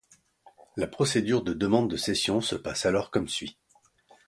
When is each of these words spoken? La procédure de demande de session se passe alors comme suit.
La 0.77 0.87
procédure 0.87 1.43
de 1.43 1.53
demande 1.53 1.87
de 1.87 1.95
session 1.95 2.41
se 2.41 2.55
passe 2.55 2.87
alors 2.87 3.11
comme 3.11 3.29
suit. 3.29 3.59